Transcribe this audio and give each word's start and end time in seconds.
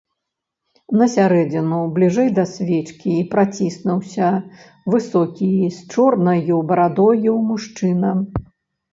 На 0.99 1.07
сярэдзіну, 1.15 1.79
бліжэй 1.97 2.29
да 2.37 2.45
свечкі, 2.53 3.17
праціснуўся 3.33 4.29
высокі 4.93 5.49
з 5.75 5.83
чорнаю 5.97 6.57
барадою 6.71 7.35
мужчына. 7.51 8.11